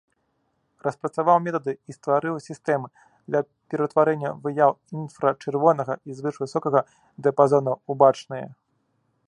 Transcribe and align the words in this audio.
Распрацаваў 0.85 1.35
метады 1.47 1.73
і 1.91 1.95
стварыў 1.97 2.35
сістэмы 2.47 2.87
для 3.29 3.39
пераўтварэння 3.73 4.29
выяў 4.45 4.71
інфрачырвонага 5.01 5.93
і 6.01 6.11
звышвысокага 6.21 6.79
дыяпазонаў 7.27 7.75
ў 7.89 7.93
бачныя. 8.05 8.47